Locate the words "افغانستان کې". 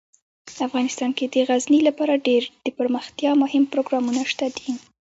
0.67-1.25